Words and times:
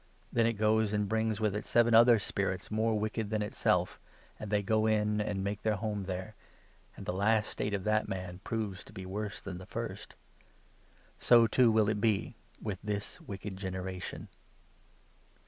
Then 0.33 0.47
it 0.47 0.53
goes 0.53 0.93
and 0.93 1.07
brings 1.07 1.39
with 1.39 1.55
it 1.55 1.63
seven 1.63 1.93
other 1.93 2.17
spirits 2.17 2.71
more 2.71 2.89
45 2.93 3.01
wicked 3.03 3.29
than 3.29 3.43
itself, 3.43 3.99
and 4.39 4.49
they 4.49 4.63
go 4.63 4.87
in, 4.87 5.21
and 5.21 5.43
make 5.43 5.61
their 5.61 5.75
home 5.75 6.05
there; 6.05 6.33
and 6.97 7.05
the 7.05 7.13
last 7.13 7.51
state 7.51 7.75
of 7.75 7.83
that 7.83 8.07
man 8.09 8.39
proves 8.43 8.83
to 8.85 8.93
be 8.93 9.05
worse 9.05 9.39
than 9.39 9.59
the 9.59 9.67
first. 9.67 10.15
So, 11.19 11.45
too, 11.45 11.71
will 11.71 11.87
it 11.87 12.01
be 12.01 12.33
with 12.59 12.79
this 12.83 13.21
wicked 13.21 13.57
generation." 13.57 14.29